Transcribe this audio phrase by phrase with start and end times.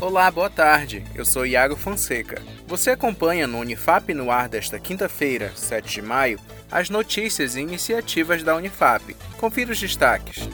[0.00, 1.04] Olá, boa tarde.
[1.14, 2.40] Eu sou Iago Fonseca.
[2.66, 6.40] Você acompanha no Unifap no ar desta quinta-feira, 7 de maio,
[6.70, 9.14] as notícias e iniciativas da Unifap.
[9.36, 10.48] Confira os destaques.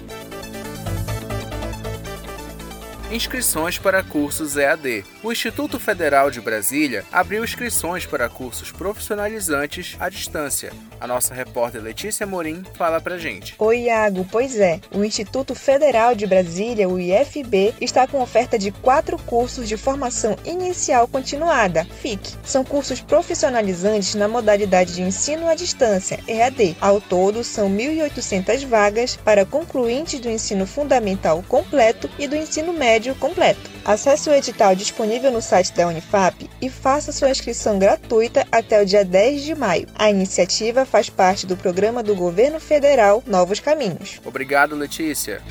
[3.11, 5.05] Inscrições para cursos EAD.
[5.23, 10.73] O Instituto Federal de Brasília abriu inscrições para cursos profissionalizantes à distância.
[11.01, 13.55] A nossa repórter Letícia Morim fala pra gente.
[13.61, 14.27] Oi, Iago.
[14.29, 19.69] Pois é, o Instituto Federal de Brasília, o IFB, está com oferta de quatro cursos
[19.69, 22.35] de formação inicial continuada, FIC.
[22.43, 26.77] São cursos profissionalizantes na modalidade de ensino à distância, EAD.
[26.81, 32.96] Ao todo, são 1.800 vagas para concluintes do ensino fundamental completo e do ensino médio
[32.97, 33.61] médio completo.
[33.85, 38.87] Acesse o edital disponível no site da Unifap e faça sua inscrição gratuita até o
[38.87, 39.87] dia 10 de maio.
[39.95, 44.19] A iniciativa faz parte do programa do Governo Federal Novos Caminhos.
[44.25, 45.43] Obrigado, Letícia.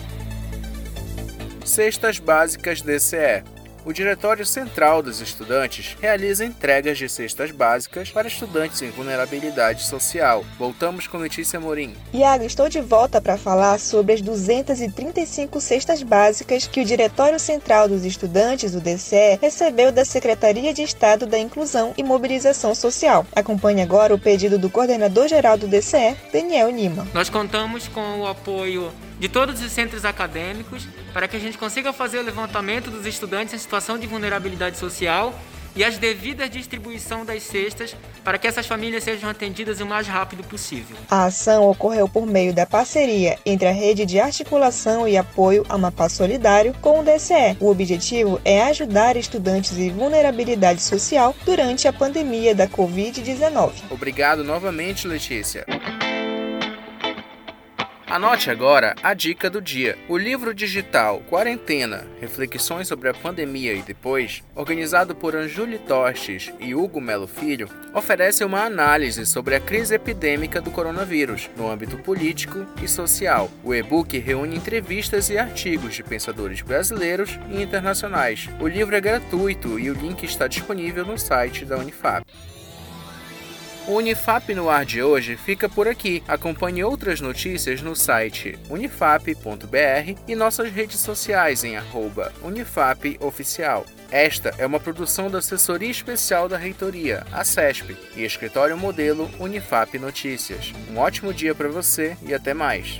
[1.63, 3.43] Cestas Básicas DCE
[3.85, 10.43] o Diretório Central dos Estudantes realiza entregas de cestas básicas para estudantes em vulnerabilidade social.
[10.57, 11.95] Voltamos com Letícia Morim.
[12.11, 17.87] Iago, estou de volta para falar sobre as 235 cestas básicas que o Diretório Central
[17.87, 23.25] dos Estudantes, o DCE, recebeu da Secretaria de Estado da Inclusão e Mobilização Social.
[23.35, 27.07] Acompanhe agora o pedido do coordenador-geral do DCE, Daniel Lima.
[27.13, 31.93] Nós contamos com o apoio de todos os centros acadêmicos para que a gente consiga
[31.93, 35.33] fazer o levantamento dos estudantes em situação de vulnerabilidade social
[35.75, 40.43] e as devidas distribuição das cestas para que essas famílias sejam atendidas o mais rápido
[40.43, 40.95] possível.
[41.09, 46.07] A ação ocorreu por meio da parceria entre a Rede de Articulação e Apoio Amapá
[46.07, 47.57] Solidário com o DCE.
[47.59, 53.73] O objetivo é ajudar estudantes em vulnerabilidade social durante a pandemia da Covid-19.
[53.89, 55.65] Obrigado novamente, Letícia.
[58.15, 59.97] Anote agora a dica do dia.
[60.07, 66.73] O livro digital Quarentena: Reflexões sobre a Pandemia e Depois, organizado por Anjuli Tostes e
[66.73, 72.65] Hugo Melo Filho, oferece uma análise sobre a crise epidêmica do coronavírus no âmbito político
[72.81, 73.51] e social.
[73.61, 78.47] O e-book reúne entrevistas e artigos de pensadores brasileiros e internacionais.
[78.61, 82.24] O livro é gratuito e o link está disponível no site da Unifap.
[83.87, 86.23] O Unifap no ar de hoje fica por aqui.
[86.27, 91.75] Acompanhe outras notícias no site unifap.br e nossas redes sociais em
[92.41, 93.85] @unifapoficial.
[94.09, 99.99] Esta é uma produção da Assessoria Especial da Reitoria, a CESP, e Escritório Modelo Unifap
[99.99, 100.73] Notícias.
[100.89, 102.99] Um ótimo dia para você e até mais.